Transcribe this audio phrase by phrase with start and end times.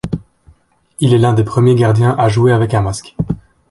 [0.99, 3.15] Il est l'un des premiers gardiens à jouer avec un masque.